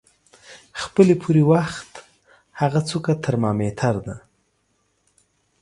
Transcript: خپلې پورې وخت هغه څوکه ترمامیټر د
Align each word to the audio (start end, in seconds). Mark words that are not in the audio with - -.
خپلې 0.81 1.13
پورې 1.21 1.43
وخت 1.51 1.91
هغه 2.59 2.79
څوکه 2.89 3.13
ترمامیټر 3.25 3.95
د 4.05 4.07